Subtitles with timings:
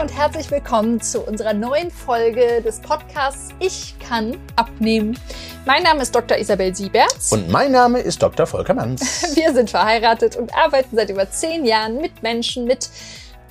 [0.00, 5.18] und herzlich willkommen zu unserer neuen Folge des Podcasts Ich kann abnehmen.
[5.66, 6.38] Mein Name ist Dr.
[6.38, 7.32] Isabel Sieberts.
[7.32, 8.46] Und mein Name ist Dr.
[8.46, 9.02] Volker Manns.
[9.36, 12.88] Wir sind verheiratet und arbeiten seit über zehn Jahren mit Menschen mit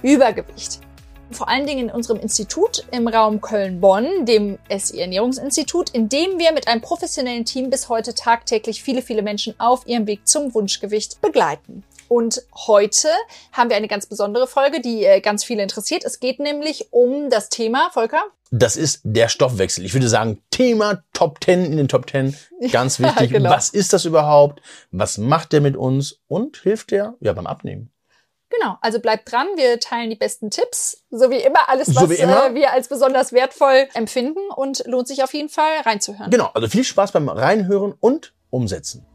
[0.01, 0.79] Übergewicht.
[1.29, 6.51] Vor allen Dingen in unserem Institut im Raum Köln-Bonn, dem SI Ernährungsinstitut, in dem wir
[6.51, 11.21] mit einem professionellen Team bis heute tagtäglich viele, viele Menschen auf ihrem Weg zum Wunschgewicht
[11.21, 11.83] begleiten.
[12.09, 13.07] Und heute
[13.53, 16.03] haben wir eine ganz besondere Folge, die äh, ganz viele interessiert.
[16.03, 18.23] Es geht nämlich um das Thema, Volker.
[18.51, 19.85] Das ist der Stoffwechsel.
[19.85, 22.35] Ich würde sagen, Thema Top 10 in den Top 10.
[22.71, 23.31] Ganz wichtig.
[23.31, 23.51] genau.
[23.51, 24.61] Was ist das überhaupt?
[24.91, 26.19] Was macht der mit uns?
[26.27, 27.91] Und hilft der ja beim Abnehmen?
[28.49, 32.11] Genau, also bleibt dran, wir teilen die besten Tipps, so wie immer alles, was so
[32.11, 32.47] immer.
[32.47, 36.31] Äh, wir als besonders wertvoll empfinden und lohnt sich auf jeden Fall reinzuhören.
[36.31, 39.05] Genau, also viel Spaß beim Reinhören und Umsetzen.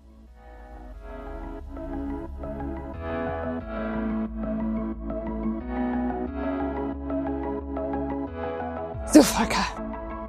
[9.12, 9.64] So, Volker,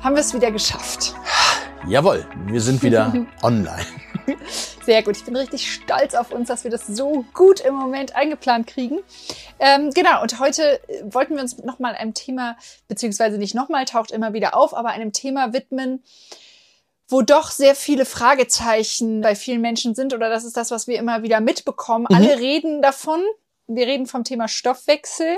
[0.04, 1.16] haben wir es wieder geschafft.
[1.88, 3.86] Jawohl, wir sind wieder online.
[4.86, 5.18] Sehr gut.
[5.18, 9.00] Ich bin richtig stolz auf uns, dass wir das so gut im Moment eingeplant kriegen.
[9.60, 10.22] Ähm, genau.
[10.22, 14.76] Und heute wollten wir uns nochmal einem Thema, beziehungsweise nicht nochmal, taucht immer wieder auf,
[14.76, 16.04] aber einem Thema widmen,
[17.08, 20.14] wo doch sehr viele Fragezeichen bei vielen Menschen sind.
[20.14, 22.06] Oder das ist das, was wir immer wieder mitbekommen.
[22.10, 22.16] Mhm.
[22.16, 23.22] Alle reden davon.
[23.68, 25.38] Wir reden vom Thema Stoffwechsel.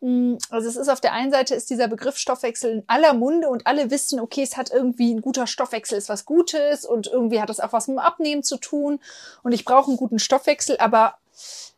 [0.00, 3.48] Mm, also es ist auf der einen Seite ist dieser Begriff Stoffwechsel in aller Munde
[3.48, 7.40] und alle wissen, okay, es hat irgendwie ein guter Stoffwechsel ist was Gutes und irgendwie
[7.40, 9.00] hat es auch was mit dem Abnehmen zu tun
[9.42, 11.18] und ich brauche einen guten Stoffwechsel, aber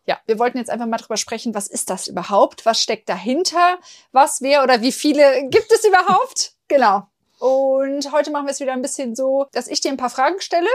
[0.07, 2.67] ja, wir wollten jetzt einfach mal drüber sprechen, was ist das überhaupt?
[2.67, 3.79] Was steckt dahinter?
[4.13, 6.55] Was, wer oder wie viele gibt es überhaupt?
[6.69, 7.07] genau.
[7.39, 10.41] Und heute machen wir es wieder ein bisschen so, dass ich dir ein paar Fragen
[10.41, 10.69] stelle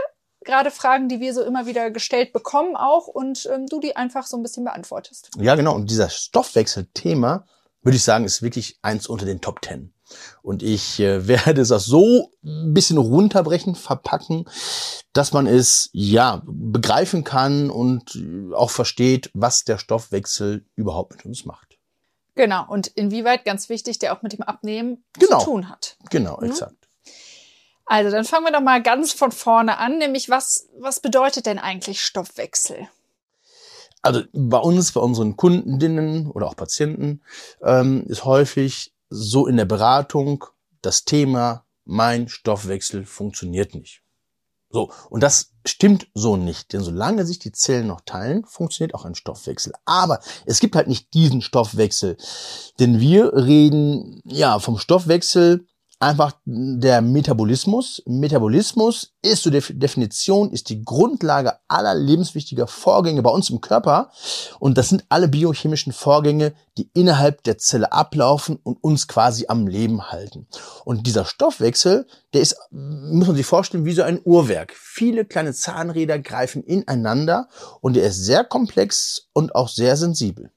[0.46, 4.26] gerade Fragen, die wir so immer wieder gestellt bekommen auch und ähm, du die einfach
[4.26, 5.30] so ein bisschen beantwortest.
[5.38, 5.76] Ja, genau.
[5.76, 7.46] Und dieser Stoffwechselthema,
[7.82, 9.94] würde ich sagen, ist wirklich eins unter den Top Ten.
[10.42, 14.46] Und ich äh, werde es auch so ein bisschen runterbrechen, verpacken,
[15.14, 18.18] dass man es ja begreifen kann und
[18.54, 21.78] auch versteht, was der Stoffwechsel überhaupt mit uns macht.
[22.36, 22.66] Genau.
[22.68, 25.40] Und inwieweit, ganz wichtig, der auch mit dem Abnehmen genau.
[25.40, 25.98] zu tun hat.
[26.10, 26.48] Genau, mhm.
[26.48, 26.85] exakt.
[27.86, 31.60] Also, dann fangen wir doch mal ganz von vorne an, nämlich was, was bedeutet denn
[31.60, 32.88] eigentlich Stoffwechsel?
[34.06, 37.24] Also bei uns, bei unseren Kundinnen oder auch Patienten
[37.64, 40.46] ähm, ist häufig so in der Beratung
[40.84, 44.04] das Thema, mein Stoffwechsel funktioniert nicht.
[44.70, 49.06] So, und das stimmt so nicht, denn solange sich die Zellen noch teilen, funktioniert auch
[49.06, 49.74] ein Stoffwechsel.
[49.86, 52.18] Aber es gibt halt nicht diesen Stoffwechsel,
[52.80, 55.66] denn wir reden ja vom Stoffwechsel
[56.00, 58.04] einfach der Metabolismus.
[58.06, 64.12] Metabolismus ist so die Definition, ist die Grundlage aller lebenswichtiger Vorgänge bei uns im Körper.
[64.60, 69.68] Und das sind alle biochemischen Vorgänge, die innerhalb der Zelle ablaufen und uns quasi am
[69.68, 70.48] Leben halten.
[70.84, 74.74] Und dieser Stoffwechsel, der ist, muss man sich vorstellen, wie so ein Uhrwerk.
[74.76, 77.48] Viele kleine Zahnräder greifen ineinander
[77.82, 80.52] und der ist sehr komplex und auch sehr sensibel.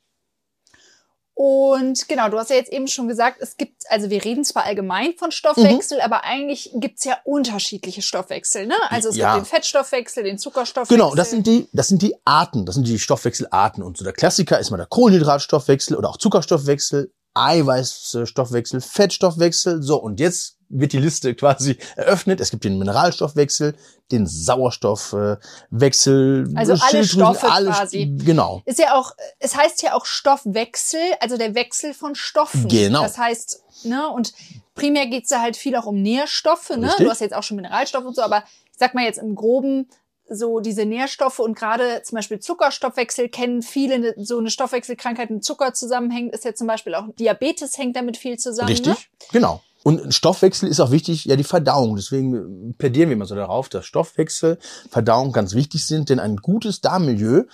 [1.41, 4.65] Und genau, du hast ja jetzt eben schon gesagt, es gibt, also wir reden zwar
[4.65, 6.03] allgemein von Stoffwechsel, mhm.
[6.03, 8.75] aber eigentlich gibt's ja unterschiedliche Stoffwechsel, ne?
[8.89, 9.37] Also es ja.
[9.37, 10.97] gibt den Fettstoffwechsel, den Zuckerstoffwechsel.
[10.97, 13.85] Genau, das sind die, das sind die Arten, das sind die Stoffwechselarten.
[13.85, 19.81] Und so der Klassiker ist mal der Kohlenhydratstoffwechsel oder auch Zuckerstoffwechsel, Eiweißstoffwechsel, Fettstoffwechsel.
[19.81, 22.41] So, und jetzt wird die Liste quasi eröffnet.
[22.41, 23.75] Es gibt den Mineralstoffwechsel,
[24.11, 26.51] den Sauerstoffwechsel.
[26.55, 28.07] Also alle Stoffe alle, quasi.
[28.25, 28.63] Genau.
[28.65, 32.69] Ist ja auch, es heißt ja auch Stoffwechsel, also der Wechsel von Stoffen.
[32.69, 33.03] Genau.
[33.03, 34.33] Das heißt, ne, und
[34.75, 36.87] primär geht's da halt viel auch um Nährstoffe, ne?
[36.87, 37.07] Richtig.
[37.07, 39.89] Du hast jetzt auch schon Mineralstoffe und so, aber ich sag mal jetzt im Groben,
[40.31, 45.45] so diese Nährstoffe und gerade zum Beispiel Zuckerstoffwechsel kennen viele, ne, so eine Stoffwechselkrankheit mit
[45.45, 48.69] Zucker zusammenhängt, ist ja zum Beispiel auch Diabetes hängt damit viel zusammen.
[48.69, 49.29] Richtig, ne?
[49.33, 49.63] genau.
[49.89, 51.97] Und Stoffwechsel ist auch wichtig, ja, die Verdauung.
[51.97, 54.59] Deswegen plädieren wir immer so darauf, dass Stoffwechsel,
[54.91, 57.45] Verdauung ganz wichtig sind, denn ein gutes Darmmilieu,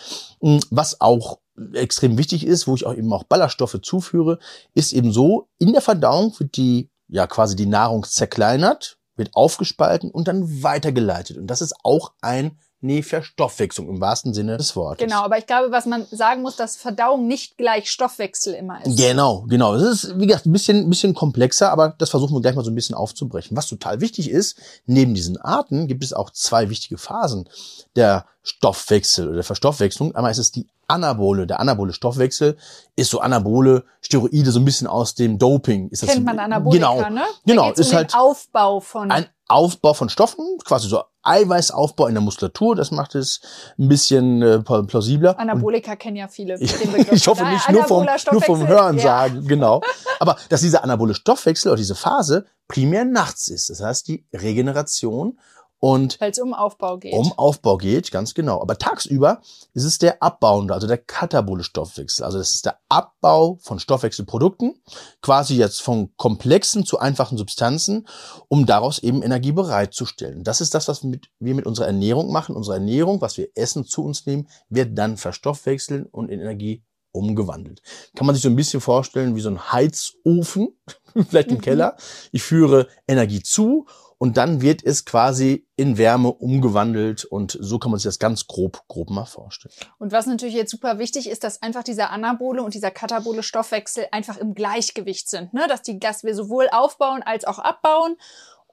[0.40, 1.38] hm, was auch
[1.74, 4.40] extrem wichtig ist, wo ich auch eben auch Ballaststoffe zuführe,
[4.74, 10.10] ist eben so, in der Verdauung wird die, ja, quasi die Nahrung zerkleinert, wird aufgespalten
[10.10, 11.38] und dann weitergeleitet.
[11.38, 12.58] Und das ist auch ein
[13.02, 15.06] Verstoffwechslung im wahrsten Sinne des Wortes.
[15.06, 18.96] Genau, aber ich glaube, was man sagen muss, dass Verdauung nicht gleich Stoffwechsel immer ist.
[18.96, 19.74] Genau, genau.
[19.74, 22.64] Das ist, wie gesagt, ein bisschen, ein bisschen komplexer, aber das versuchen wir gleich mal
[22.64, 23.56] so ein bisschen aufzubrechen.
[23.56, 27.48] Was total wichtig ist, neben diesen Arten gibt es auch zwei wichtige Phasen
[27.96, 30.14] der Stoffwechsel oder der Verstoffwechslung.
[30.14, 31.46] Einmal ist es die Anabole.
[31.46, 32.56] Der anabole Stoffwechsel
[32.96, 35.88] ist so Anabole, Steroide, so ein bisschen aus dem Doping.
[35.88, 37.22] Ist Kennt das, man Anabolika, genau, ne?
[37.46, 42.22] Genau, ist um halt Aufbau von ein Aufbau von Stoffen, quasi so Eiweißaufbau in der
[42.22, 42.76] Muskulatur.
[42.76, 43.40] Das macht es
[43.78, 45.38] ein bisschen äh, plausibler.
[45.38, 46.58] Anabolika kennen ja viele.
[46.60, 49.02] ich hoffe nicht nur vom, nur vom Hören ja.
[49.02, 49.80] sagen, genau.
[50.20, 53.70] Aber dass dieser anabole Stoffwechsel oder diese Phase primär nachts ist.
[53.70, 55.38] Das heißt, die Regeneration
[55.84, 57.12] und weil es um Aufbau geht.
[57.12, 58.62] Um Aufbau geht, ganz genau.
[58.62, 59.42] Aber tagsüber
[59.74, 62.24] ist es der abbauende, also der katabole Stoffwechsel.
[62.24, 64.80] Also das ist der Abbau von Stoffwechselprodukten,
[65.20, 68.08] quasi jetzt von komplexen zu einfachen Substanzen,
[68.48, 70.42] um daraus eben Energie bereitzustellen.
[70.42, 72.56] Das ist das, was wir mit, wir mit unserer Ernährung machen.
[72.56, 76.82] Unsere Ernährung, was wir essen, zu uns nehmen, wird dann verstoffwechseln und in Energie
[77.12, 77.82] umgewandelt.
[78.16, 80.78] Kann man sich so ein bisschen vorstellen wie so ein Heizofen,
[81.28, 81.60] vielleicht im mhm.
[81.60, 81.96] Keller.
[82.32, 83.86] Ich führe Energie zu
[84.18, 88.46] und dann wird es quasi in Wärme umgewandelt und so kann man sich das ganz
[88.46, 89.74] grob, grob mal vorstellen.
[89.98, 94.06] Und was natürlich jetzt super wichtig ist, dass einfach dieser anabole und dieser katabole Stoffwechsel
[94.12, 95.66] einfach im Gleichgewicht sind, ne?
[95.68, 98.16] dass die, dass wir sowohl aufbauen als auch abbauen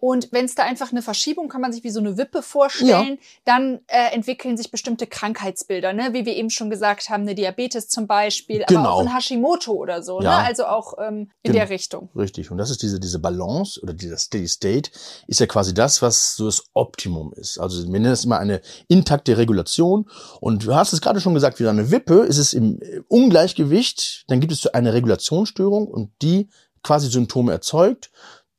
[0.01, 3.19] und wenn es da einfach eine Verschiebung, kann man sich wie so eine Wippe vorstellen,
[3.21, 3.27] ja.
[3.45, 6.09] dann äh, entwickeln sich bestimmte Krankheitsbilder, ne?
[6.13, 8.79] wie wir eben schon gesagt haben, eine Diabetes zum Beispiel, genau.
[8.79, 10.25] aber auch ein Hashimoto oder so, ne?
[10.25, 10.41] ja.
[10.41, 10.47] ne?
[10.47, 11.53] also auch ähm, in genau.
[11.53, 12.09] der Richtung.
[12.15, 14.89] Richtig, und das ist diese, diese Balance oder dieser Steady State,
[15.27, 17.59] ist ja quasi das, was so das Optimum ist.
[17.59, 20.09] Also wir nennen es immer eine intakte Regulation
[20.39, 24.39] und du hast es gerade schon gesagt, wie eine Wippe, ist es im Ungleichgewicht, dann
[24.39, 26.49] gibt es eine Regulationsstörung und die
[26.81, 28.09] quasi Symptome erzeugt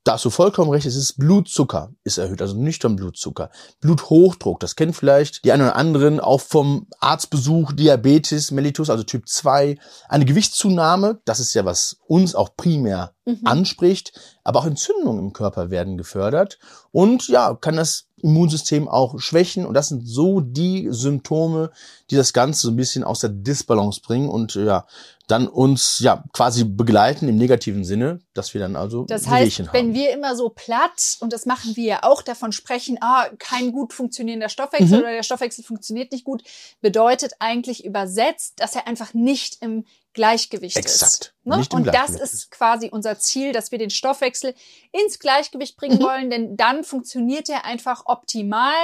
[0.04, 3.50] da hast du vollkommen recht, es ist Blutzucker ist erhöht, also nüchtern Blutzucker.
[3.81, 9.28] Bluthochdruck, das kennen vielleicht die einen oder anderen auch vom Arztbesuch, Diabetes, Mellitus, also Typ
[9.28, 9.78] 2.
[10.08, 13.40] Eine Gewichtszunahme, das ist ja was uns auch primär mhm.
[13.44, 14.12] anspricht,
[14.43, 16.58] aber auch Entzündungen im Körper werden gefördert
[16.90, 21.70] und ja, kann das Immunsystem auch schwächen und das sind so die Symptome,
[22.10, 24.87] die das Ganze so ein bisschen aus der Disbalance bringen und ja,
[25.32, 29.69] dann uns ja quasi begleiten im negativen Sinne, dass wir dann also Das heißt, haben.
[29.73, 33.73] wenn wir immer so platt und das machen wir ja auch davon sprechen, ah, kein
[33.73, 35.05] gut funktionierender Stoffwechsel mhm.
[35.05, 36.43] oder der Stoffwechsel funktioniert nicht gut,
[36.82, 41.02] bedeutet eigentlich übersetzt, dass er einfach nicht im Gleichgewicht Exakt.
[41.02, 41.35] ist.
[41.44, 41.56] Ne?
[41.56, 44.55] Nicht und das ist quasi unser Ziel, dass wir den Stoffwechsel
[44.93, 46.02] ins Gleichgewicht bringen mhm.
[46.02, 48.75] wollen, denn dann funktioniert er einfach optimal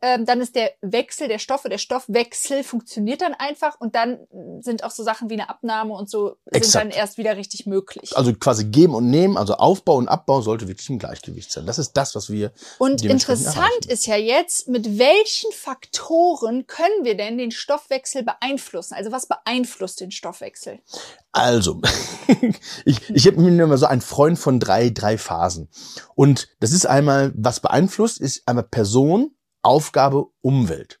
[0.00, 4.18] ähm, dann ist der Wechsel der Stoffe, der Stoffwechsel funktioniert dann einfach und dann
[4.60, 6.64] sind auch so Sachen wie eine Abnahme und so Exakt.
[6.64, 8.16] sind dann erst wieder richtig möglich.
[8.16, 11.66] Also quasi geben und nehmen, also Aufbau und Abbau sollte wirklich im Gleichgewicht sein.
[11.66, 12.52] Das ist das, was wir.
[12.78, 13.90] Und interessant erreichen.
[13.90, 18.94] ist ja jetzt, mit welchen Faktoren können wir denn den Stoffwechsel beeinflussen?
[18.94, 20.78] Also was beeinflusst den Stoffwechsel?
[21.32, 21.80] Also,
[22.84, 25.68] ich, ich habe mir immer so ein Freund von drei, drei Phasen.
[26.14, 29.34] Und das ist einmal, was beeinflusst, ist einmal Person,
[29.68, 30.98] Aufgabe Umwelt.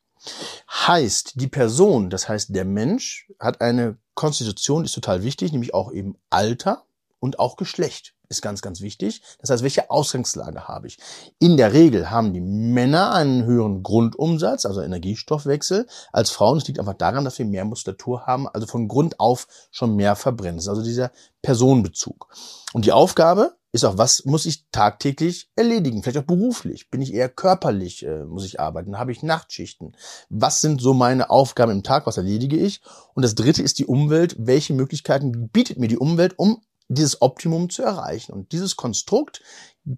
[0.70, 5.90] Heißt, die Person, das heißt der Mensch, hat eine Konstitution, ist total wichtig, nämlich auch
[5.90, 6.84] eben Alter
[7.18, 9.22] und auch Geschlecht ist ganz, ganz wichtig.
[9.40, 10.98] Das heißt, welche Ausgangslage habe ich?
[11.38, 16.58] In der Regel haben die Männer einen höheren Grundumsatz, also Energiestoffwechsel, als Frauen.
[16.58, 20.14] Es liegt einfach daran, dass wir mehr Muskulatur haben, also von Grund auf schon mehr
[20.14, 20.56] verbrennen.
[20.56, 21.10] Das ist also dieser
[21.40, 22.28] Personenbezug.
[22.74, 26.02] Und die Aufgabe ist auch, was muss ich tagtäglich erledigen?
[26.02, 26.90] Vielleicht auch beruflich.
[26.90, 28.98] Bin ich eher körperlich, äh, muss ich arbeiten?
[28.98, 29.94] Habe ich Nachtschichten?
[30.30, 32.06] Was sind so meine Aufgaben im Tag?
[32.06, 32.80] Was erledige ich?
[33.14, 34.36] Und das dritte ist die Umwelt.
[34.38, 38.32] Welche Möglichkeiten bietet mir die Umwelt, um dieses Optimum zu erreichen?
[38.32, 39.42] Und dieses Konstrukt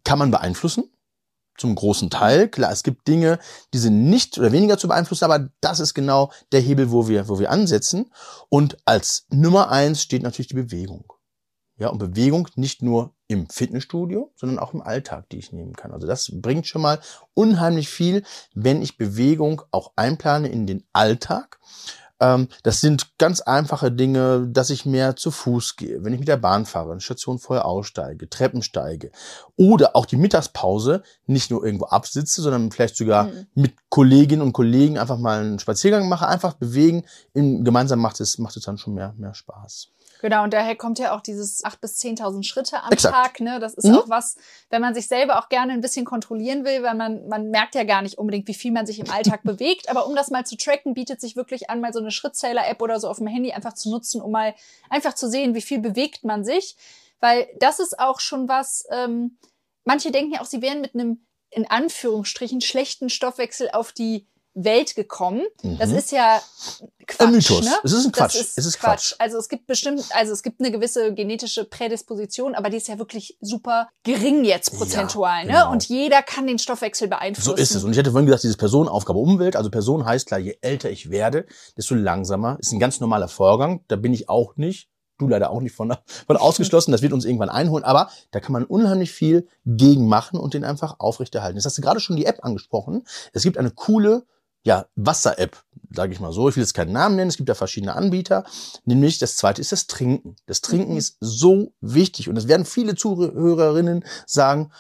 [0.05, 0.85] kann man beeinflussen.
[1.57, 2.49] Zum großen Teil.
[2.49, 3.39] Klar, es gibt Dinge,
[3.75, 7.29] die sind nicht oder weniger zu beeinflussen, aber das ist genau der Hebel, wo wir,
[7.29, 8.11] wo wir ansetzen.
[8.49, 11.05] Und als Nummer eins steht natürlich die Bewegung.
[11.81, 15.93] Ja, und Bewegung nicht nur im Fitnessstudio, sondern auch im Alltag, die ich nehmen kann.
[15.93, 17.01] Also das bringt schon mal
[17.33, 18.23] unheimlich viel,
[18.55, 21.59] wenn ich Bewegung auch einplane in den Alltag.
[22.21, 26.29] Ähm, das sind ganz einfache Dinge, dass ich mehr zu Fuß gehe, wenn ich mit
[26.29, 29.11] der Bahn fahre, eine Station vorher aussteige, Treppen steige
[29.57, 33.47] oder auch die Mittagspause nicht nur irgendwo absitze, sondern vielleicht sogar mhm.
[33.55, 37.05] mit Kolleginnen und Kollegen einfach mal einen Spaziergang mache, einfach bewegen.
[37.33, 39.89] Gemeinsam macht es, macht es dann schon mehr, mehr Spaß.
[40.21, 43.15] Genau, und daher kommt ja auch dieses 8.000 bis 10.000 Schritte am Exakt.
[43.15, 43.41] Tag.
[43.41, 43.59] Ne?
[43.59, 43.97] Das ist mhm.
[43.97, 44.37] auch was,
[44.69, 47.85] wenn man sich selber auch gerne ein bisschen kontrollieren will, weil man, man merkt ja
[47.85, 49.89] gar nicht unbedingt, wie viel man sich im Alltag bewegt.
[49.89, 53.00] Aber um das mal zu tracken, bietet sich wirklich an, mal so eine Schrittzähler-App oder
[53.00, 54.55] so auf dem Handy einfach zu nutzen, um mal
[54.91, 56.77] einfach zu sehen, wie viel bewegt man sich.
[57.21, 59.39] Weil das ist auch schon was, ähm,
[59.85, 64.95] manche denken ja auch, sie wären mit einem in Anführungsstrichen schlechten Stoffwechsel auf die Welt
[64.95, 65.42] gekommen.
[65.62, 65.78] Mhm.
[65.78, 66.40] Das ist ja
[67.07, 67.26] Quatsch.
[67.26, 67.64] Ein Mythos.
[67.64, 67.73] Ne?
[67.85, 68.35] Es ist ein Quatsch.
[68.35, 69.11] Ist es ist Quatsch.
[69.11, 69.14] Quatsch.
[69.19, 72.99] Also es gibt bestimmt, also es gibt eine gewisse genetische Prädisposition, aber die ist ja
[72.99, 75.40] wirklich super gering jetzt prozentual.
[75.40, 75.52] Ja, ne?
[75.52, 75.66] genau.
[75.66, 75.73] ne?
[75.73, 77.57] Und jeder kann den Stoffwechsel beeinflussen.
[77.57, 77.85] So ist es.
[77.85, 79.57] Und ich hätte vorhin gesagt, dieses Personenaufgabe Umwelt.
[79.57, 82.59] Also Person heißt klar, je älter ich werde, desto langsamer.
[82.61, 83.85] Ist ein ganz normaler Vorgang.
[83.88, 84.88] Da bin ich auch nicht
[85.21, 85.95] du leider auch nicht von,
[86.26, 86.92] von ausgeschlossen.
[86.92, 87.85] Das wird uns irgendwann einholen.
[87.85, 91.57] Aber da kann man unheimlich viel gegen machen und den einfach aufrechterhalten.
[91.57, 93.04] Jetzt hast du gerade schon die App angesprochen.
[93.33, 94.25] Es gibt eine coole
[94.62, 95.57] ja, Wasser-App,
[95.90, 96.49] sage ich mal so.
[96.49, 98.45] Ich will jetzt keinen Namen nennen, es gibt da verschiedene Anbieter.
[98.85, 100.37] Nämlich das zweite ist das Trinken.
[100.47, 100.99] Das Trinken mhm.
[100.99, 104.71] ist so wichtig und es werden viele Zuhörerinnen sagen,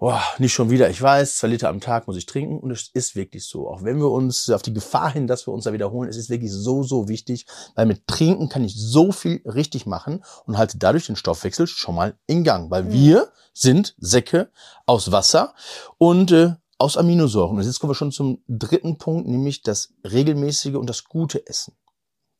[0.00, 2.90] boah, nicht schon wieder, ich weiß, zwei Liter am Tag muss ich trinken und es
[2.94, 3.68] ist wirklich so.
[3.68, 6.30] Auch wenn wir uns auf die Gefahr hin, dass wir uns da wiederholen, es ist
[6.30, 10.78] wirklich so, so wichtig, weil mit Trinken kann ich so viel richtig machen und halte
[10.78, 12.92] dadurch den Stoffwechsel schon mal in Gang, weil mhm.
[12.92, 14.50] wir sind Säcke
[14.86, 15.54] aus Wasser
[15.98, 17.58] und äh, aus Aminosäuren.
[17.58, 21.76] Und jetzt kommen wir schon zum dritten Punkt, nämlich das regelmäßige und das gute Essen.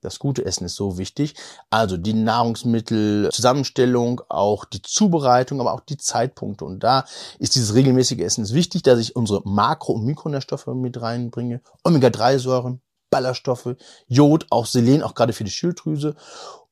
[0.01, 1.35] Das gute Essen ist so wichtig.
[1.69, 6.65] Also die Nahrungsmittelzusammenstellung, auch die Zubereitung, aber auch die Zeitpunkte.
[6.65, 7.05] Und da
[7.39, 11.61] ist dieses regelmäßige Essen wichtig, dass ich unsere Makro- und Mikronährstoffe mit reinbringe.
[11.85, 12.81] Omega-3-Säuren,
[13.11, 16.17] Ballaststoffe, Jod, auch Selen, auch gerade für die Schilddrüse.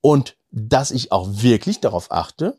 [0.01, 2.57] Und dass ich auch wirklich darauf achte,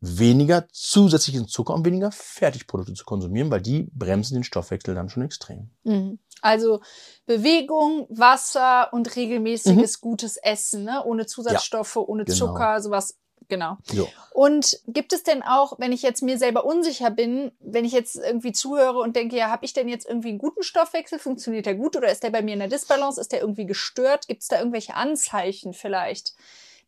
[0.00, 5.24] weniger zusätzlichen Zucker und weniger Fertigprodukte zu konsumieren, weil die bremsen den Stoffwechsel dann schon
[5.24, 5.70] extrem.
[5.84, 6.18] Mhm.
[6.40, 6.80] Also
[7.26, 10.00] Bewegung, Wasser und regelmäßiges mhm.
[10.00, 11.02] gutes Essen, ne?
[11.04, 12.38] ohne Zusatzstoffe, ja, ohne genau.
[12.38, 13.18] Zucker, sowas.
[13.48, 13.78] Genau.
[13.92, 14.06] Jo.
[14.32, 18.16] Und gibt es denn auch, wenn ich jetzt mir selber unsicher bin, wenn ich jetzt
[18.16, 21.18] irgendwie zuhöre und denke, ja, habe ich denn jetzt irgendwie einen guten Stoffwechsel?
[21.18, 23.18] Funktioniert der gut oder ist der bei mir in der Disbalance?
[23.18, 24.28] Ist der irgendwie gestört?
[24.28, 26.34] Gibt es da irgendwelche Anzeichen vielleicht?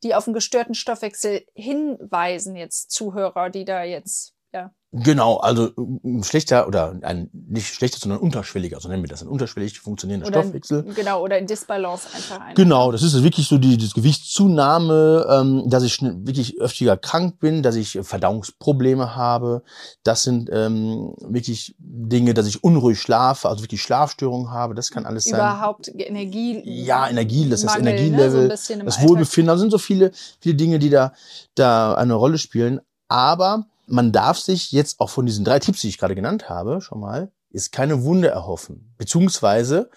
[0.03, 4.75] Die auf einen gestörten Stoffwechsel hinweisen, jetzt Zuhörer, die da jetzt, ja.
[4.93, 9.29] Genau, also ein schlechter oder ein nicht schlechter, sondern unterschwelliger, so nennen wir das, ein
[9.29, 10.85] unterschwellig funktionierender oder Stoffwechsel.
[10.85, 12.41] In, genau, oder in Disbalance einfach.
[12.41, 12.55] Ein.
[12.57, 17.63] Genau, das ist wirklich so die, die Gewichtszunahme, ähm, dass ich wirklich öfter krank bin,
[17.63, 19.63] dass ich Verdauungsprobleme habe.
[20.03, 24.75] Das sind ähm, wirklich Dinge, dass ich unruhig schlafe, also wirklich Schlafstörungen habe.
[24.75, 25.95] Das kann alles Überhaupt sein.
[25.95, 26.63] Überhaupt Energie.
[26.65, 28.57] Ja, Energie, das ist Energielevel, ne?
[28.57, 29.51] so das Wohlbefinden.
[29.51, 31.13] Also sind so viele, viele Dinge, die da,
[31.55, 32.81] da eine Rolle spielen.
[33.07, 36.81] Aber man darf sich jetzt auch von diesen drei Tipps, die ich gerade genannt habe,
[36.81, 38.95] schon mal, ist keine Wunde erhoffen.
[38.97, 39.91] Beziehungsweise,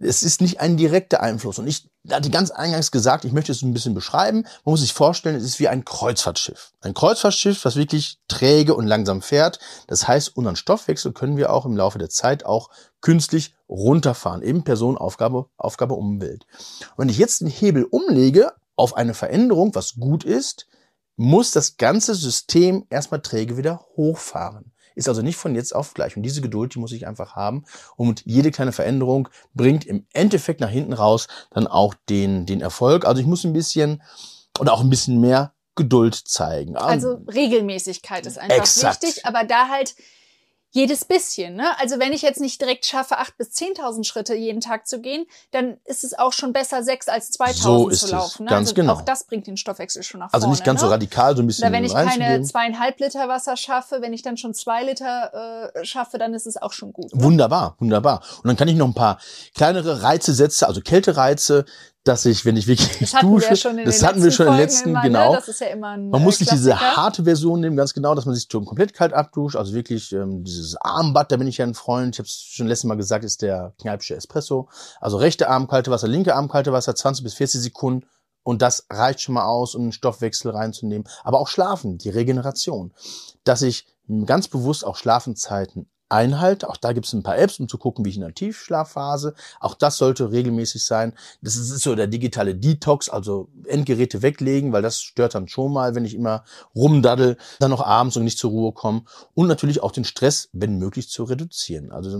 [0.00, 1.58] es ist nicht ein direkter Einfluss.
[1.58, 4.42] Und ich hatte ganz eingangs gesagt, ich möchte es ein bisschen beschreiben.
[4.64, 6.72] Man muss sich vorstellen, es ist wie ein Kreuzfahrtschiff.
[6.80, 9.60] Ein Kreuzfahrtschiff, was wirklich träge und langsam fährt.
[9.86, 12.70] Das heißt, unseren Stoffwechsel können wir auch im Laufe der Zeit auch
[13.00, 14.42] künstlich runterfahren.
[14.42, 16.46] Eben Personenaufgabe, Aufgabe Umwelt.
[16.96, 20.66] Und wenn ich jetzt den Hebel umlege auf eine Veränderung, was gut ist,
[21.20, 24.72] muss das ganze System erstmal träge wieder hochfahren.
[24.94, 26.16] Ist also nicht von jetzt auf gleich.
[26.16, 27.64] Und diese Geduld, die muss ich einfach haben.
[27.96, 33.04] Und jede kleine Veränderung bringt im Endeffekt nach hinten raus dann auch den, den Erfolg.
[33.04, 34.02] Also ich muss ein bisschen
[34.58, 36.78] oder auch ein bisschen mehr Geduld zeigen.
[36.78, 39.02] Also Regelmäßigkeit ist einfach Exakt.
[39.02, 39.94] wichtig, aber da halt
[40.72, 41.56] jedes bisschen.
[41.56, 41.66] Ne?
[41.78, 45.26] Also wenn ich jetzt nicht direkt schaffe, acht bis zehntausend Schritte jeden Tag zu gehen,
[45.50, 48.44] dann ist es auch schon besser, sechs als 2000 so zu laufen.
[48.44, 48.50] Ne?
[48.50, 48.92] Ganz also genau.
[48.94, 50.34] Auch das bringt den Stoffwechsel schon nach vorne.
[50.34, 50.86] Also nicht ganz ne?
[50.86, 51.64] so radikal, so ein bisschen.
[51.64, 55.84] Oder wenn ich keine zweieinhalb Liter Wasser schaffe, wenn ich dann schon zwei Liter äh,
[55.84, 57.14] schaffe, dann ist es auch schon gut.
[57.14, 57.22] Ne?
[57.22, 58.22] Wunderbar, wunderbar.
[58.42, 59.18] Und dann kann ich noch ein paar
[59.54, 61.64] kleinere Reize setzen, also Kältereize,
[62.10, 64.48] dass ich, wenn ich wirklich das hatten dusche, wir schon in das hatten wir schon
[64.48, 65.30] in den letzten, immer, genau.
[65.30, 65.36] Ne?
[65.36, 66.96] Das ist ja immer ein, man muss nicht diese Klassiker.
[66.96, 70.74] harte Version nehmen, ganz genau, dass man sich komplett kalt abduscht, also wirklich ähm, dieses
[70.74, 73.42] Armbad, da bin ich ja ein Freund, ich habe es schon letztes Mal gesagt, ist
[73.42, 74.68] der Kneipische Espresso,
[75.00, 78.06] also rechte Arm kalte Wasser, linke Arm kalte Wasser, 20 bis 40 Sekunden
[78.42, 82.92] und das reicht schon mal aus, um einen Stoffwechsel reinzunehmen, aber auch schlafen, die Regeneration,
[83.44, 83.86] dass ich
[84.26, 86.68] ganz bewusst auch Schlafenzeiten einhalte.
[86.68, 89.34] Auch da gibt es ein paar Apps, um zu gucken, wie ich in der Tiefschlafphase.
[89.60, 91.14] Auch das sollte regelmäßig sein.
[91.40, 95.94] Das ist so der digitale Detox, also Endgeräte weglegen, weil das stört dann schon mal,
[95.94, 99.02] wenn ich immer rumdaddel, dann noch abends und nicht zur Ruhe komme.
[99.34, 101.92] Und natürlich auch den Stress, wenn möglich, zu reduzieren.
[101.92, 102.10] Also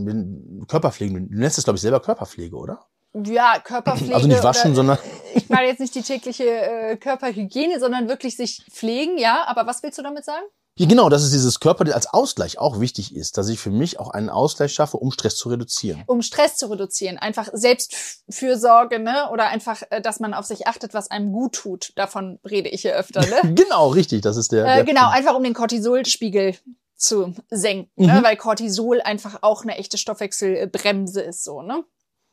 [0.67, 2.87] Körperpflege, du nennst es, glaube ich, selber Körperpflege, oder?
[3.13, 4.15] Ja, Körperpflege.
[4.15, 4.99] Also nicht waschen, oder, sondern.
[5.35, 9.45] Ich meine jetzt nicht die tägliche äh, Körperhygiene, sondern wirklich sich pflegen, ja.
[9.47, 10.45] Aber was willst du damit sagen?
[10.81, 14.01] Ja, genau, dass es dieses Körper als Ausgleich auch wichtig ist, dass ich für mich
[14.01, 16.05] auch einen Ausgleich schaffe, um Stress zu reduzieren.
[16.07, 19.29] Um Stress zu reduzieren, einfach Selbstfürsorge, ne?
[19.31, 21.93] Oder einfach, äh, dass man auf sich achtet, was einem gut tut.
[21.97, 23.55] Davon rede ich hier öfter, ne?
[23.55, 24.65] genau, richtig, das ist der.
[24.65, 25.17] Äh, der genau, Punkt.
[25.19, 26.57] einfach um den Cortisolspiegel
[26.97, 28.07] zu senken, ne?
[28.07, 28.19] mhm.
[28.21, 28.25] ne?
[28.25, 31.85] weil Cortisol einfach auch eine echte Stoffwechselbremse ist, so, ne?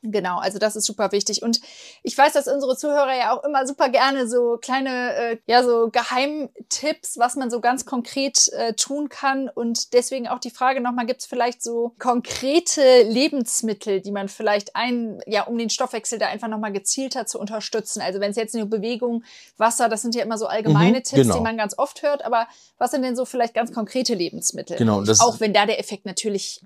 [0.02, 1.42] Genau, also das ist super wichtig.
[1.42, 1.60] Und
[2.04, 5.90] ich weiß, dass unsere Zuhörer ja auch immer super gerne so kleine, äh, ja, so
[5.90, 9.48] Geheimtipps, was man so ganz konkret äh, tun kann.
[9.48, 14.76] Und deswegen auch die Frage nochmal, gibt es vielleicht so konkrete Lebensmittel, die man vielleicht
[14.76, 18.00] ein, ja, um den Stoffwechsel da einfach nochmal gezielter zu unterstützen?
[18.00, 19.24] Also wenn es jetzt nur Bewegung,
[19.56, 21.38] Wasser, das sind ja immer so allgemeine mhm, Tipps, genau.
[21.38, 22.24] die man ganz oft hört.
[22.24, 22.46] Aber
[22.78, 24.76] was sind denn so vielleicht ganz konkrete Lebensmittel?
[24.76, 25.02] Genau.
[25.02, 26.60] Das auch wenn da der Effekt natürlich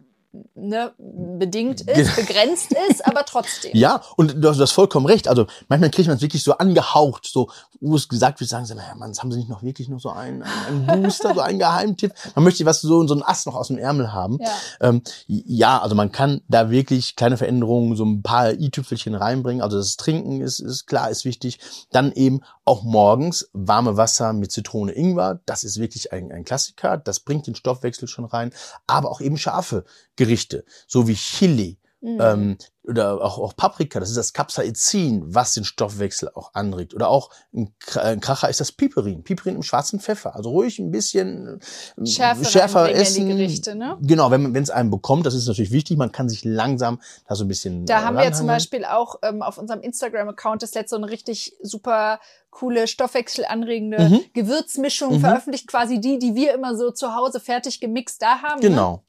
[0.54, 3.72] ne, bedingt ist, begrenzt ist, aber trotzdem.
[3.82, 5.28] Ja, und du hast, du hast vollkommen recht.
[5.28, 7.48] Also manchmal kriegt man es wirklich so angehaucht, so
[7.80, 10.10] wo es gesagt wird, sagen sie, naja, Mann, haben sie nicht noch wirklich nur so
[10.10, 12.12] einen, einen Booster, so einen Geheimtipp?
[12.36, 14.38] Man möchte was so, so ein Ass noch aus dem Ärmel haben.
[14.40, 14.50] Ja.
[14.80, 19.62] Ähm, ja, also man kann da wirklich kleine Veränderungen, so ein paar i-Tüpfelchen reinbringen.
[19.62, 21.58] Also das Trinken ist, ist klar, ist wichtig.
[21.90, 25.40] Dann eben auch morgens warme Wasser mit Zitrone Ingwer.
[25.46, 26.96] Das ist wirklich ein, ein Klassiker.
[26.96, 28.52] Das bringt den Stoffwechsel schon rein.
[28.86, 29.84] Aber auch eben scharfe
[30.16, 31.78] Gerichte, so wie Chili.
[32.02, 32.18] Mhm.
[32.20, 36.94] Ähm, oder auch, auch Paprika, das ist das Capsaicin, was den Stoffwechsel auch anregt.
[36.94, 40.34] Oder auch ein Kracher ist das Piperin, Piperin im schwarzen Pfeffer.
[40.34, 41.60] Also ruhig ein bisschen
[41.96, 43.28] ähm, schärfer, schärfer essen.
[43.28, 43.98] Gerichte, ne?
[44.02, 45.96] Genau, wenn es einem bekommt, das ist natürlich wichtig.
[45.96, 47.86] Man kann sich langsam da so ein bisschen.
[47.86, 51.08] Da haben wir ja zum Beispiel auch ähm, auf unserem Instagram-Account das letzte so eine
[51.08, 52.18] richtig super
[52.50, 54.20] coole stoffwechselanregende mhm.
[54.34, 55.20] Gewürzmischung mhm.
[55.20, 58.60] veröffentlicht, quasi die, die wir immer so zu Hause fertig gemixt da haben.
[58.60, 58.68] Ne?
[58.68, 58.92] Genau.
[58.92, 59.00] Ne?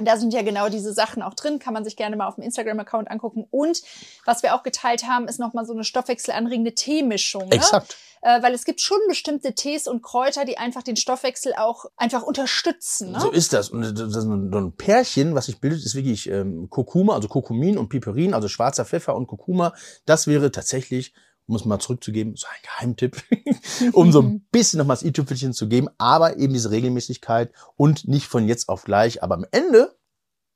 [0.00, 2.44] Da sind ja genau diese Sachen auch drin, kann man sich gerne mal auf dem
[2.44, 3.46] Instagram-Account angucken.
[3.50, 3.82] Und
[4.24, 7.48] was wir auch geteilt haben, ist nochmal so eine stoffwechselanregende Teemischung.
[7.48, 7.56] Ne?
[7.56, 7.96] Exakt.
[8.22, 12.22] Äh, weil es gibt schon bestimmte Tees und Kräuter, die einfach den Stoffwechsel auch einfach
[12.22, 13.12] unterstützen.
[13.12, 13.20] Ne?
[13.20, 13.70] So ist das.
[13.70, 17.88] Und das ist ein Pärchen, was sich bildet, ist wirklich ähm, Kurkuma, also Kurkumin und
[17.88, 19.74] Piperin, also schwarzer Pfeffer und Kurkuma.
[20.06, 21.12] Das wäre tatsächlich
[21.46, 23.22] um es mal zurückzugeben, so ein Geheimtipp,
[23.92, 28.26] um so ein bisschen nochmal das i-Tüpfelchen zu geben, aber eben diese Regelmäßigkeit und nicht
[28.26, 29.96] von jetzt auf gleich, aber am Ende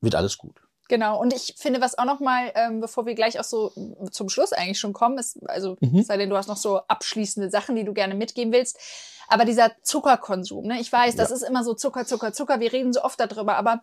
[0.00, 0.60] wird alles gut.
[0.88, 3.72] Genau, und ich finde, was auch nochmal, ähm, bevor wir gleich auch so
[4.12, 6.02] zum Schluss eigentlich schon kommen, ist, also mhm.
[6.02, 8.78] sei denn, du hast noch so abschließende Sachen, die du gerne mitgeben willst,
[9.26, 10.80] aber dieser Zuckerkonsum, ne?
[10.80, 13.82] ich weiß, das ist immer so Zucker, Zucker, Zucker, wir reden so oft darüber, aber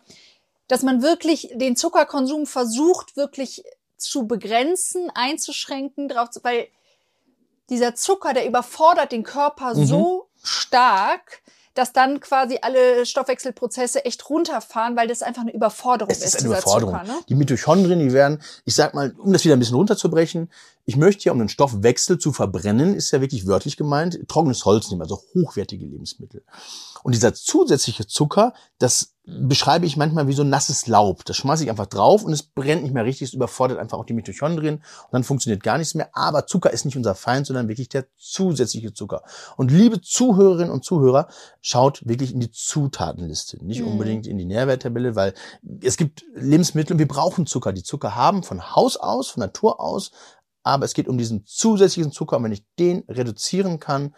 [0.68, 3.64] dass man wirklich den Zuckerkonsum versucht, wirklich
[3.98, 6.68] zu begrenzen, einzuschränken, drauf zu, weil
[7.70, 9.86] dieser Zucker, der überfordert den Körper mhm.
[9.86, 11.42] so stark,
[11.74, 16.22] dass dann quasi alle Stoffwechselprozesse echt runterfahren, weil das einfach eine Überforderung ist.
[16.22, 16.94] Es ist eine Überforderung.
[16.94, 17.18] Zucker, ne?
[17.28, 20.50] Die Mitochondrien, die werden, ich sag mal, um das wieder ein bisschen runterzubrechen,
[20.86, 24.90] ich möchte ja, um den Stoffwechsel zu verbrennen, ist ja wirklich wörtlich gemeint, trockenes Holz
[24.90, 26.44] nehmen, also hochwertige Lebensmittel.
[27.02, 31.24] Und dieser zusätzliche Zucker, das beschreibe ich manchmal wie so nasses Laub.
[31.24, 34.04] Das schmeiße ich einfach drauf und es brennt nicht mehr richtig, es überfordert einfach auch
[34.04, 36.10] die Mitochondrien und dann funktioniert gar nichts mehr.
[36.12, 39.22] Aber Zucker ist nicht unser Feind, sondern wirklich der zusätzliche Zucker.
[39.56, 41.28] Und liebe Zuhörerinnen und Zuhörer,
[41.62, 43.88] schaut wirklich in die Zutatenliste, nicht mhm.
[43.88, 45.32] unbedingt in die Nährwerttabelle, weil
[45.82, 47.72] es gibt Lebensmittel und wir brauchen Zucker.
[47.72, 50.10] Die Zucker haben von Haus aus, von Natur aus,
[50.64, 54.12] aber es geht um diesen zusätzlichen Zucker und wenn ich den reduzieren kann,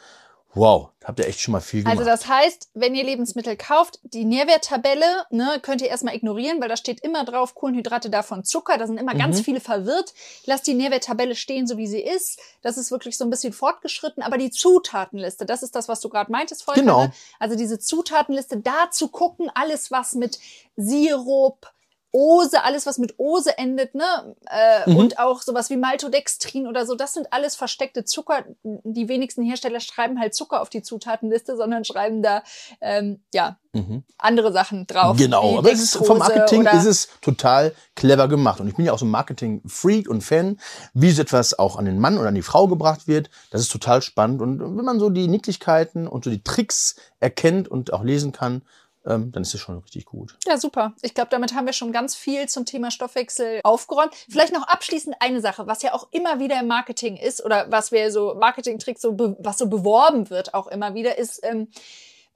[0.57, 1.99] Wow, habt ihr echt schon mal viel gemacht.
[1.99, 6.71] Also das heißt, wenn ihr Lebensmittel kauft, die Nährwerttabelle ne, könnt ihr erstmal ignorieren, weil
[6.71, 8.79] da steht immer drauf Kohlenhydrate davon Zucker.
[8.79, 9.19] Da sind immer mhm.
[9.19, 10.15] ganz viele verwirrt.
[10.47, 12.41] Lasst die Nährwerttabelle stehen, so wie sie ist.
[12.63, 14.23] Das ist wirklich so ein bisschen fortgeschritten.
[14.23, 16.85] Aber die Zutatenliste, das ist das, was du gerade meintest vorhin.
[16.85, 17.09] Genau.
[17.39, 20.39] Also diese Zutatenliste, da zu gucken, alles was mit
[20.75, 21.71] Sirup,
[22.17, 24.35] Ose, alles was mit Ose endet, ne?
[24.49, 24.97] Äh, mhm.
[24.97, 28.47] Und auch sowas wie Maltodextrin oder so, das sind alles versteckte Zucker.
[28.63, 32.43] Die wenigsten Hersteller schreiben halt Zucker auf die Zutatenliste, sondern schreiben da
[32.81, 34.03] ähm, ja mhm.
[34.17, 35.19] andere Sachen drauf.
[35.19, 38.61] Genau, aber ist, vom Marketing ist es total clever gemacht.
[38.61, 40.59] Und ich bin ja auch so ein Marketing-Freak und Fan,
[40.95, 43.29] wie so etwas auch an den Mann oder an die Frau gebracht wird.
[43.51, 44.41] Das ist total spannend.
[44.41, 48.63] Und wenn man so die Nicklichkeiten und so die Tricks erkennt und auch lesen kann,
[49.07, 50.37] ähm, dann ist es schon richtig gut.
[50.47, 50.95] Ja, super.
[51.03, 54.15] Ich glaube, damit haben wir schon ganz viel zum Thema Stoffwechsel aufgeräumt.
[54.29, 57.93] Vielleicht noch abschließend eine Sache, was ja auch immer wieder im Marketing ist oder was
[57.93, 61.69] wir so Marketing-Tricks so, was so beworben wird auch immer wieder, ist, ähm,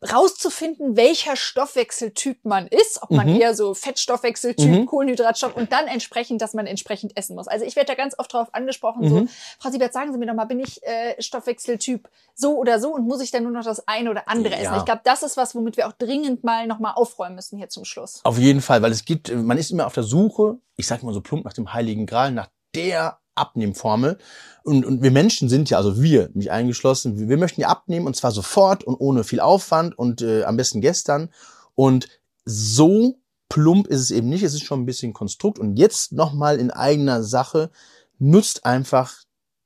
[0.02, 3.40] rauszufinden, welcher Stoffwechseltyp man ist, ob man mhm.
[3.40, 4.86] eher so Fettstoffwechseltyp, mhm.
[4.86, 7.48] Kohlenhydratstoff und dann entsprechend, dass man entsprechend essen muss.
[7.48, 9.08] Also ich werde da ganz oft drauf angesprochen, mhm.
[9.08, 9.26] so,
[9.58, 13.06] Frau Siebert, sagen Sie mir doch mal, bin ich äh, Stoffwechseltyp so oder so und
[13.06, 14.60] muss ich dann nur noch das eine oder andere ja.
[14.60, 14.76] essen?
[14.78, 17.84] Ich glaube, das ist was, womit wir auch dringend mal nochmal aufräumen müssen hier zum
[17.84, 18.20] Schluss.
[18.24, 21.12] Auf jeden Fall, weil es gibt, man ist immer auf der Suche, ich sag mal
[21.12, 24.18] so plump nach dem Heiligen Gral, nach der Abnehmformel.
[24.62, 28.14] Und, und wir Menschen sind ja, also wir, mich eingeschlossen, wir, möchten ja abnehmen und
[28.14, 31.30] zwar sofort und ohne viel Aufwand und äh, am besten gestern.
[31.74, 32.08] Und
[32.44, 33.16] so
[33.48, 35.58] plump ist es eben nicht, es ist schon ein bisschen Konstrukt.
[35.58, 37.70] Und jetzt nochmal in eigener Sache,
[38.18, 39.14] nutzt einfach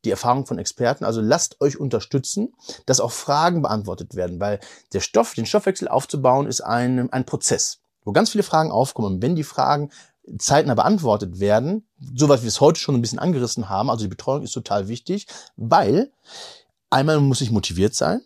[0.04, 1.04] die Erfahrung von Experten.
[1.04, 2.54] Also lasst euch unterstützen,
[2.86, 4.60] dass auch Fragen beantwortet werden, weil
[4.92, 9.14] der Stoff, den Stoffwechsel aufzubauen, ist ein, ein Prozess, wo ganz viele Fragen aufkommen.
[9.14, 9.90] Und wenn die Fragen
[10.38, 14.08] zeitnah beantwortet werden, so was wir es heute schon ein bisschen angerissen haben, also die
[14.08, 16.12] Betreuung ist total wichtig, weil
[16.90, 18.22] einmal muss ich motiviert sein,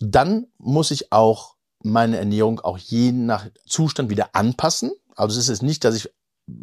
[0.00, 4.92] dann muss ich auch meine Ernährung auch je nach Zustand wieder anpassen.
[5.14, 6.10] Also es ist nicht, dass ich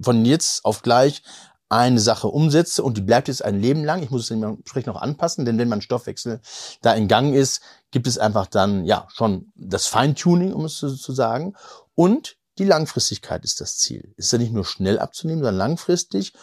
[0.01, 1.23] von jetzt auf gleich
[1.69, 4.03] eine Sache umsetze und die bleibt jetzt ein Leben lang.
[4.03, 6.39] Ich muss es entsprechend noch anpassen, denn wenn mein Stoffwechsel
[6.81, 10.95] da in Gang ist, gibt es einfach dann ja schon das Feintuning, um es zu,
[10.95, 11.55] zu sagen.
[11.95, 14.13] Und die Langfristigkeit ist das Ziel.
[14.17, 16.33] Ist ja nicht nur schnell abzunehmen, sondern langfristig.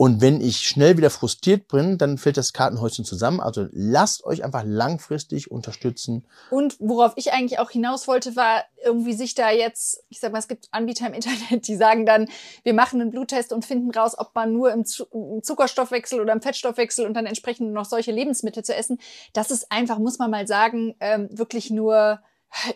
[0.00, 3.40] Und wenn ich schnell wieder frustriert bin, dann fällt das Kartenhäuschen zusammen.
[3.40, 6.24] Also lasst euch einfach langfristig unterstützen.
[6.50, 10.38] Und worauf ich eigentlich auch hinaus wollte, war irgendwie sich da jetzt, ich sag mal,
[10.38, 12.28] es gibt Anbieter im Internet, die sagen dann,
[12.62, 17.04] wir machen einen Bluttest und finden raus, ob man nur im, Zuckerstoffwechsel oder im Fettstoffwechsel
[17.04, 19.00] und dann entsprechend noch solche Lebensmittel zu essen.
[19.32, 22.20] Das ist einfach, muss man mal sagen, ähm, wirklich nur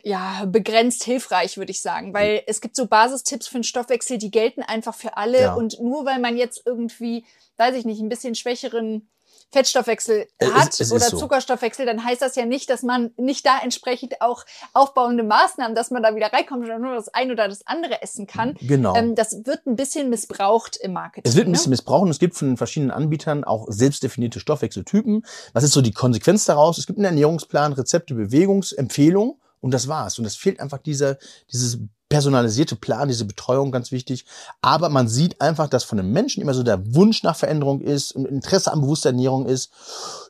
[0.03, 4.31] ja, begrenzt hilfreich, würde ich sagen, weil es gibt so Basistipps für den Stoffwechsel, die
[4.31, 5.55] gelten einfach für alle ja.
[5.55, 7.25] und nur weil man jetzt irgendwie,
[7.57, 9.09] weiß ich nicht, ein bisschen schwächeren
[9.53, 11.19] Fettstoffwechsel hat es, es oder so.
[11.19, 15.91] Zuckerstoffwechsel, dann heißt das ja nicht, dass man nicht da entsprechend auch aufbauende Maßnahmen, dass
[15.91, 18.57] man da wieder reinkommt oder nur das eine oder das andere essen kann.
[18.63, 18.97] Genau.
[18.97, 21.31] Ähm, das wird ein bisschen missbraucht im Marketing.
[21.31, 21.75] Es wird ein bisschen ne?
[21.75, 25.27] missbraucht und es gibt von den verschiedenen Anbietern auch selbstdefinierte Stoffwechseltypen.
[25.53, 26.79] Was ist so die Konsequenz daraus?
[26.79, 30.19] Es gibt einen Ernährungsplan, Rezepte, Bewegungsempfehlungen und das war's.
[30.19, 31.17] Und es fehlt einfach dieser,
[31.51, 31.79] dieses
[32.11, 34.27] personalisierte Plan, diese Betreuung, ganz wichtig.
[34.61, 38.13] Aber man sieht einfach, dass von den Menschen immer so der Wunsch nach Veränderung ist
[38.13, 39.73] und Interesse an bewusster Ernährung ist.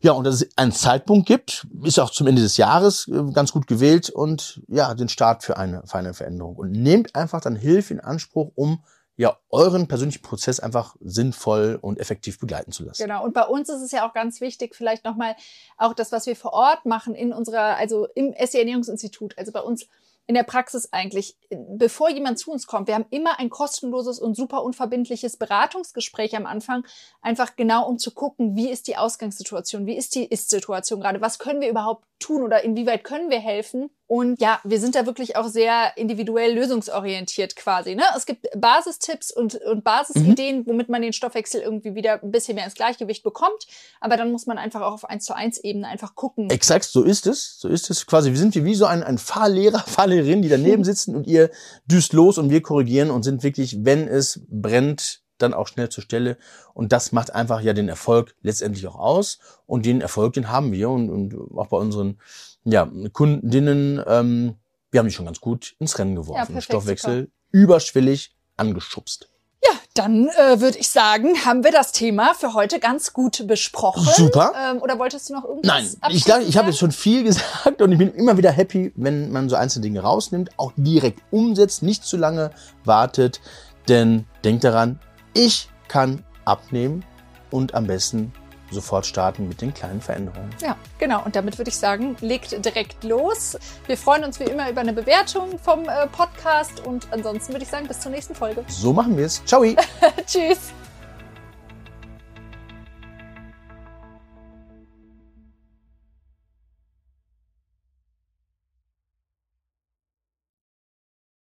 [0.01, 3.51] Ja, und dass es einen Zeitpunkt gibt, ist auch zum Ende des Jahres äh, ganz
[3.51, 6.55] gut gewählt und ja, den Start für eine, für eine Veränderung.
[6.55, 8.85] Und nehmt einfach dann Hilfe in Anspruch, um
[9.17, 13.03] ja, euren persönlichen Prozess einfach sinnvoll und effektiv begleiten zu lassen.
[13.03, 13.25] Genau.
[13.25, 15.37] Und bei uns ist es ja auch ganz wichtig, vielleicht nochmal
[15.77, 19.61] auch das, was wir vor Ort machen in unserer, also im SE Ernährungsinstitut, also bei
[19.61, 19.87] uns
[20.27, 24.37] in der Praxis eigentlich, bevor jemand zu uns kommt, wir haben immer ein kostenloses und
[24.37, 26.87] super unverbindliches Beratungsgespräch am Anfang,
[27.21, 31.39] einfach genau um zu gucken, wie ist die Ausgangssituation, wie ist die Ist-Situation gerade, was
[31.39, 33.91] können wir überhaupt tun oder inwieweit können wir helfen.
[34.07, 37.95] Und ja, wir sind da wirklich auch sehr individuell lösungsorientiert quasi.
[37.95, 38.03] Ne?
[38.15, 40.67] Es gibt Basistipps und, und Basisideen, mhm.
[40.67, 43.67] womit man den Stoffwechsel irgendwie wieder ein bisschen mehr ins Gleichgewicht bekommt.
[44.01, 46.51] Aber dann muss man einfach auch auf 1 zu 1 Ebene einfach gucken.
[46.51, 47.59] Exakt, so ist es.
[47.59, 48.31] So ist es quasi.
[48.31, 51.51] Wir sind wie so ein, ein Fahrlehrer, Fahrlehrerin, die daneben sitzen und ihr
[51.87, 56.03] düst los und wir korrigieren und sind wirklich, wenn es brennt, dann auch schnell zur
[56.03, 56.37] Stelle.
[56.75, 59.39] Und das macht einfach ja den Erfolg letztendlich auch aus.
[59.67, 60.91] Und den Erfolg, den haben wir.
[60.91, 62.19] Und, und auch bei unseren
[62.65, 64.55] ja, Kundinnen, ähm,
[64.91, 66.39] wir haben die schon ganz gut ins Rennen geworfen.
[66.39, 67.33] Ja, perfekt, Stoffwechsel super.
[67.51, 69.29] überschwellig angeschubst.
[69.65, 74.09] Ja, dann äh, würde ich sagen, haben wir das Thema für heute ganz gut besprochen.
[74.17, 74.53] Super.
[74.57, 75.99] Ähm, oder wolltest du noch irgendwas?
[76.01, 78.93] Nein, ich glaube, ich habe jetzt schon viel gesagt und ich bin immer wieder happy,
[78.97, 82.51] wenn man so einzelne Dinge rausnimmt, auch direkt umsetzt, nicht zu lange
[82.85, 83.41] wartet.
[83.89, 84.99] Denn denkt daran,
[85.35, 87.05] ich kann abnehmen
[87.51, 88.33] und am besten
[88.73, 90.51] sofort starten mit den kleinen Veränderungen.
[90.61, 91.23] Ja, genau.
[91.25, 93.57] Und damit würde ich sagen, legt direkt los.
[93.87, 97.71] Wir freuen uns wie immer über eine Bewertung vom äh, Podcast und ansonsten würde ich
[97.71, 98.65] sagen, bis zur nächsten Folge.
[98.69, 99.45] So machen wir es.
[99.45, 99.63] Ciao.
[100.27, 100.73] Tschüss.